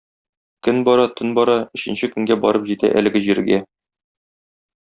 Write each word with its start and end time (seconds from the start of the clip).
Көн 0.67 0.79
бара, 0.87 1.03
төн 1.19 1.35
бара, 1.39 1.57
өченче 1.79 2.09
көнгә 2.15 2.39
барып 2.49 2.67
җитә 2.73 2.93
әлеге 3.03 3.25
җиргә. 3.29 3.63